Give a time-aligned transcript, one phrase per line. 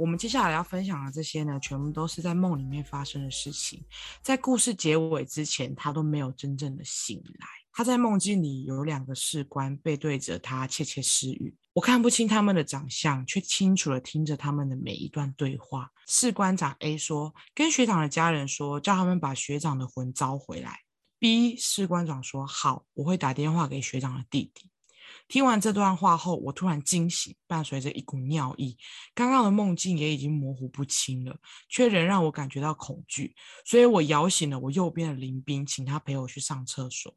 [0.00, 3.84] 我们接下来要分享的这些呢，全部都是在梦里面发生的事情。
[4.22, 7.46] 在故事结尾之前，他都没有真正的醒来。
[7.70, 15.90] 他在梦境里有两个士官背对着他窃窃私语，我看不清他们的长相，却清楚地听着他们的每一段对话。
[16.06, 20.80] 士官长 A 说：“跟学长的家人说，叫他们把学长的魂招回来。
[21.18, 24.69] ”B 士官长说：“好，我会打电话给学长的弟弟。”
[25.28, 28.76] 听完这段话后，我突然惊醒，伴随着一股尿意。
[29.14, 31.36] 刚刚的梦境也已经模糊不清了，
[31.68, 33.34] 却仍让我感觉到恐惧。
[33.64, 37.14] 所以我摇醒了我右边的林兵，请他陪我去上厕所。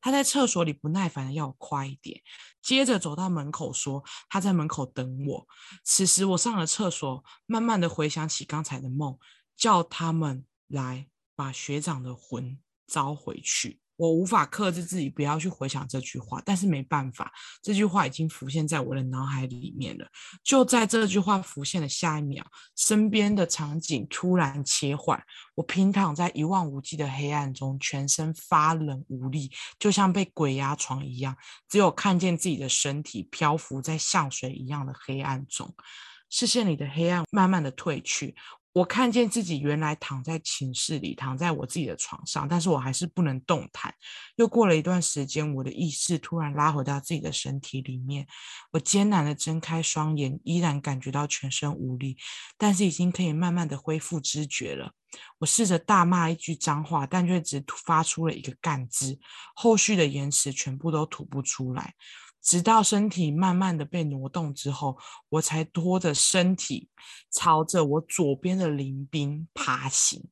[0.00, 2.20] 他在厕所里不耐烦的要我快一点，
[2.60, 5.48] 接着走到门口说他在门口等我。
[5.82, 9.18] 此时我上了厕所，慢慢的回想起刚才的梦，
[9.56, 13.80] 叫他们来把学长的魂招回去。
[13.96, 20.06] 我无法克制自己不要去回想这句话，但是没办法，这句话已经浮现在我的脑海里面了。
[20.42, 22.44] 就在这句话浮现的下一秒，
[22.76, 25.22] 身边的场景突然切换，
[25.54, 31.36] 我平躺在一望无际的黑暗中，全身发冷无力，就像被鬼压床一样，
[31.68, 35.72] 只有看见自己的身体漂浮在像水一样的黑暗中，
[36.28, 38.34] 视线里的黑暗慢慢的褪去。
[38.74, 43.94] 我看见自己原来躺在寝室里，躺在我自己的床上，但是我还是不能动弹。
[44.34, 48.26] 又过了一段时间，我的意识突然拉回到自己的身体里面，
[48.72, 52.16] 我艰难的睁开双眼，依然感觉到全身无力，
[52.58, 54.90] 但是已经可以慢慢的恢复知觉了。
[55.38, 59.16] 我试着大骂一句脏话，但却只发出了一个干字，
[59.54, 61.94] 后续的言辞全部都吐不出来。
[62.44, 64.96] 直到身体慢慢的被挪动之后，
[65.30, 66.90] 我才拖着身体
[67.32, 70.22] 朝着我左边的林兵爬行。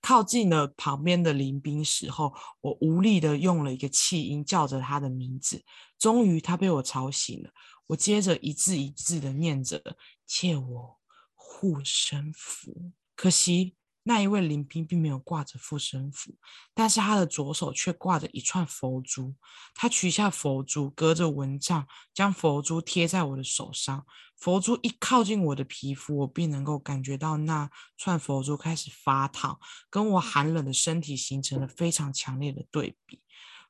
[0.00, 5.64] 靠近了旁边的林兵时候，我无力的用了一个气音叫着他的名字。
[5.98, 7.50] 终于，他被我吵醒了。
[7.88, 10.98] 我接着一字一字的念着：“借我
[11.34, 13.77] 护身符。”可惜。
[14.08, 16.34] 那一位林兵并没有挂着护身符，
[16.72, 19.34] 但是他的左手却挂着一串佛珠。
[19.74, 24.06] 他取下佛珠，隔着蚊帐将佛珠贴在我的手上。
[24.34, 29.60] 佛珠一靠近我的皮肤，我便能够感觉到那串佛珠开始发烫，
[29.90, 33.20] 跟我寒冷的身体形成了非常强烈的对比。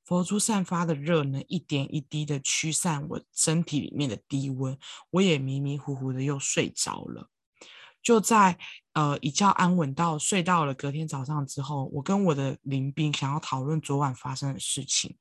[0.05, 4.79] 佛珠散发的热能一点一滴的驱散我身体里面的低温，
[5.11, 7.29] 我也迷迷糊糊的又睡着了。
[8.03, 8.57] 就在
[8.95, 15.15] 呃一觉安稳到睡到了隔天早上之后，我跟我的邻兵想要讨论昨晚发生的事情，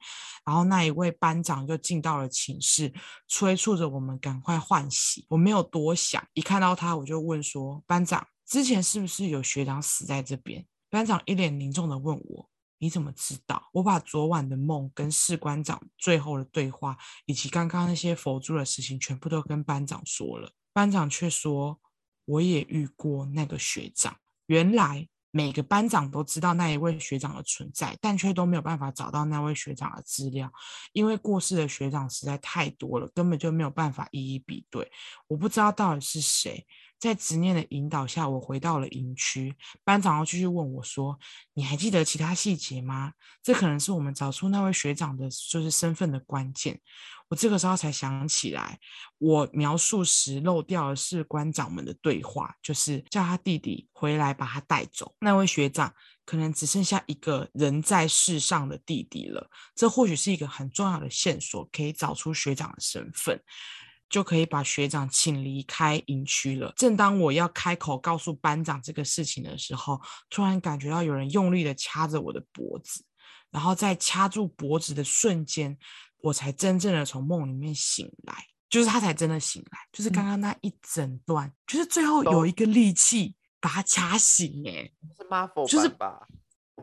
[0.46, 2.94] 然后那一位班长就进到了寝室，
[3.28, 5.26] 催促着我们赶快换洗。
[5.28, 12.50] 我没有多想，一看到他我就问说：“班长，之前是不是有学长死在这边？”班长一脸凝重的问我
[12.80, 21.78] ：“你怎么知道？”我把昨晚的梦跟士官长最后的对话，以及刚刚那些佛珠的事情全部都跟班长说了，班长却说。
[22.28, 24.16] 我也遇过那个学长。
[24.46, 30.52] 原来每个班长都知道那一位学长的存在，但却都没有办法找到那位学长的资料，
[30.94, 34.90] 因为过世的学长实在太多了，根本就没有办法一一比对。
[35.28, 36.66] 我不知道到底是谁。
[37.00, 39.56] 在执念的引导下，我回到了营区。
[39.84, 41.18] 班长又继续问我说
[41.54, 43.14] ：“你还记得其他细节吗？
[43.44, 46.80] 这可能是我们找出那位学长的就是身份的关键。”
[47.30, 48.80] 我这个时候才想起来，
[49.18, 55.14] 我描述时漏掉的是官长们的对话，就是叫他弟弟回来把他带走。
[55.20, 55.94] 那位学长
[56.24, 59.50] 可能只剩下一个人在世上的弟弟了。
[59.76, 63.44] 这或许是一个很重要的线索，可以找出学长的身份。
[64.10, 66.74] 就可以把学长请离开营区了。
[66.76, 73.04] 正当我要开口告诉班长这个事情的时候，突然感觉到有人用力的掐着我的脖子，
[73.52, 75.78] 然后在掐住脖子的瞬间，
[76.22, 78.46] 我才真正的从梦里面醒来。
[78.70, 84.62] 就是他才真的醒来，就是刚刚那一整段，嗯、就是最后有一个力气把他掐醒。
[84.68, 86.28] 哎，是 Marvel 版吧？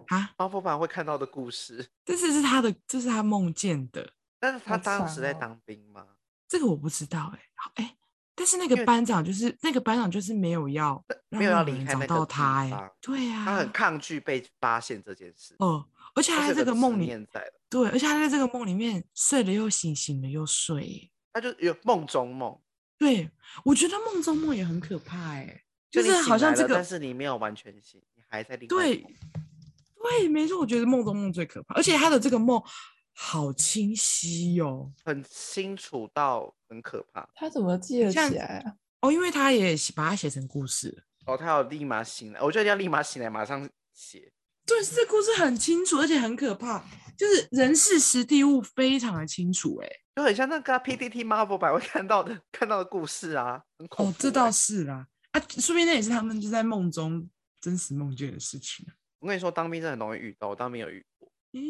[0.07, 1.87] 啊，Marvel 版会看到的故事。
[2.07, 4.15] 这是是他的，这是他梦见的。
[4.41, 6.07] 但是他当时在当兵吗？
[6.55, 7.41] 这个我不知道哎、
[7.75, 7.97] 欸，哎，
[8.33, 15.57] 但是那个班长就是那个班长就是没有要没有要离开找到他哎、欸，对呀、啊，他很抗拒被发现这件事。
[15.59, 15.85] 哦，
[16.15, 17.13] 而且他在这个梦里，
[17.69, 22.57] 对，而且他在这个梦里面睡了又醒，醒了又睡，他就有梦中梦。
[22.97, 23.29] 对，
[23.65, 28.69] 我觉得梦中梦也很可怕哎、欸，就是好像这个，但是你没有完全醒，你还在里面。
[28.69, 29.05] 对，
[30.01, 32.63] 对，没错，我觉得梦中梦最可怕，而且他的这个梦。
[33.17, 37.29] 好清晰哟、哦，很清楚到很可怕。
[37.35, 38.75] 他怎么记得起来啊？
[39.01, 41.05] 哦，因为他也把它写成故事。
[41.27, 44.31] 哦，他要立马醒来，我觉得要立马醒来，马上写。
[44.67, 46.85] 对，这故事很清楚，而且很可怕，
[47.17, 54.13] 就是人事时地物非常的清楚，哎，就很像那个 PTT Marvel 版会看到的看到的故事啊，很恐怖。
[54.13, 55.07] 哦，这倒是啦。
[55.31, 57.29] 啊，说不定那也是他们就在梦中
[57.61, 58.87] 真实梦见的事情。
[59.19, 61.31] 我跟你说，当兵真的很容易遇到，我当兵有遇过。
[61.53, 61.63] 嗯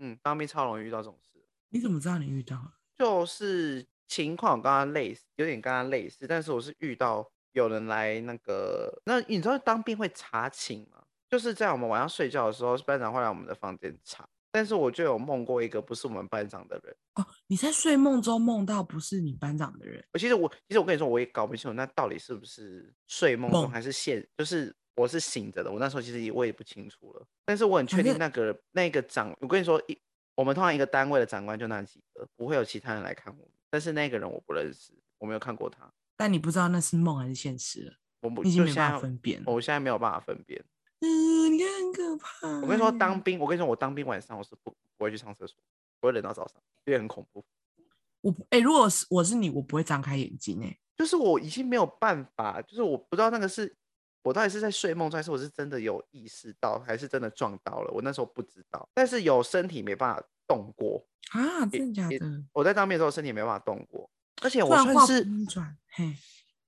[0.00, 1.40] 嗯，当兵超容易遇到这种事。
[1.68, 2.72] 你怎么知道你遇到了？
[2.98, 11.04] 就是情况跟他类似，有点跟他类似，但是我是遇到有人来那个，那你知道当兵会查寝吗？
[11.28, 14.28] 就是在我们晚上睡觉的时候，班长会来我们的房间查。
[14.52, 17.24] 但是我就有梦过一个不是我们班长的人哦。
[17.46, 20.04] 你在睡梦中梦到不是你班长的人？
[20.12, 25.70] 我其实我其实我跟你说，我也搞不清楚那到底是不是睡梦中还是现，就是我是醒着的。
[25.70, 29.98] 我那时候其实我也不清楚了，但是我很确定那个那个长，我跟你说，一
[30.34, 33.50] 我们通常一个单位的长官就那几个，不会有其他人来看我。
[33.70, 35.92] 但是那个人我不认识，我没有看过他。
[36.16, 37.92] 但你不知道那是梦还是现实了？
[38.20, 40.62] 我不已经没办法分辨，我现在没有办法分辨。
[41.00, 42.48] 嗯，你看很可怕。
[42.60, 45.56] 我跟你说，当兵，我跟你说，我当兵晚上我是不不会去上厕所，
[46.02, 47.42] 我会忍到早上，因为很恐怖。
[48.20, 53.74] 我哎、欸，如果是我是你，我不会张开眼睛哎、欸，就是我已经没有办法，就是我不知道那个是
[54.22, 57.90] 我到底是在睡梦中，还是我是真的有意识到，还是真的撞到了。
[57.92, 62.44] 我那时候不知道，但是有身体没办法动过啊，真的假的？
[62.52, 64.10] 我在当兵的时候身体没办法动过，
[64.42, 65.26] 而且我算是
[65.92, 66.14] 嘿，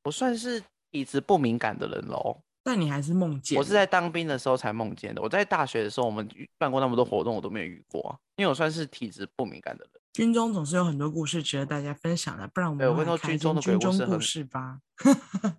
[0.04, 2.42] 我算是体质不敏感的人喽。
[2.64, 3.58] 但你还是梦见？
[3.58, 5.20] 我是在当兵的时候才梦见的。
[5.20, 8.16] 我在大学的时候，我们办过那么多活动，我都没有遇过啊。
[8.36, 10.00] 因为我算是体质不敏感的人。
[10.12, 14.78] 军中总是有很多故事值得大家分享的，不然我们来看军中的军中故事吧。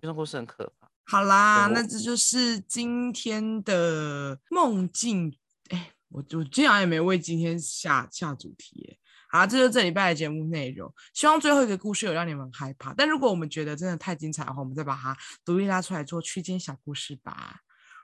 [0.00, 0.83] 中故事很可怕。
[1.06, 5.36] 好啦，那这就是今天的梦境。
[5.70, 8.98] 哎，我我竟然也没为今天下下主题耶。
[9.28, 10.92] 好，这就是这礼拜的节目内容。
[11.12, 12.94] 希望最后一个故事有让你们害怕。
[12.94, 17.56] 但如果我们觉得真的太精彩的话，我们再把它独立拉出来做区间小故事吧。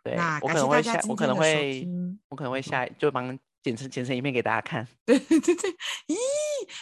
[0.02, 1.10] 对，那感谢大家今天的收听。
[1.10, 1.88] 我可能会，
[2.30, 4.86] 我可能会下就帮剪成剪成影片给大家看。
[5.06, 5.54] 对对对，
[6.08, 6.16] 咦，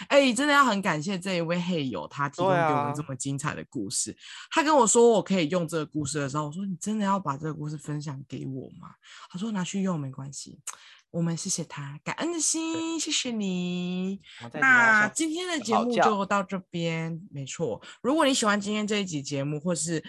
[0.08, 4.10] 哎、欸，真的要很感谢这一位黑友，他提供给我们这么精彩的故事。
[4.10, 4.16] 啊、
[4.50, 8.90] 他跟我说我可以用这个故事的时候，我说你真的要把这个故事分享给我吗？
[9.30, 10.58] 他说拿去用没关系。
[11.10, 14.20] 我们谢谢他，感恩的心，谢谢你。
[14.52, 17.80] 那今天的节目就到这边，没错。
[18.02, 20.04] 如果你喜欢今天这一集节目，或是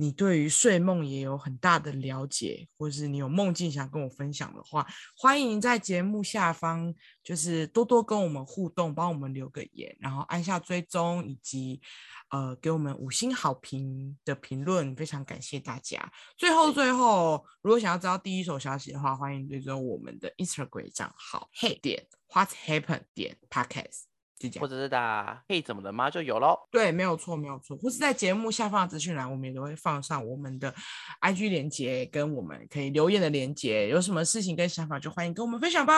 [0.00, 11.82] 你对于睡梦也有很大的了解，或是你有梦境想跟我分享的话，欢迎在节目下方就是多多跟我们互动，帮我们留个言，然后按下追踪以及。
[12.30, 16.12] 呃，给我们五星好评的评论，非常感谢大家。
[16.36, 24.02] 最后，最后，如果想要知道第一手消息的话，欢迎追踪我们的 Instagram 账号，Hey 点 What Happened 点 Podcast，
[24.40, 24.62] 就这样。
[24.62, 26.10] 或者是打 Hey 怎么了吗？
[26.10, 26.58] 就有喽。
[26.72, 27.76] 对，没有错，没有错。
[27.76, 30.74] 或是在节目下方的资讯栏，我们也都会放上我们的
[31.20, 33.88] IG 连接，跟我们可以留言的连接。
[33.88, 35.94] 有什么事情跟想法，就欢迎跟我们分享吧。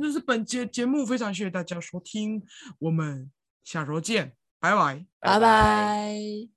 [0.00, 2.42] 这是本节节目，非常谢谢大家收听，
[2.78, 3.30] 我们
[3.62, 4.32] 下周见。
[4.58, 6.48] 拜拜，拜拜。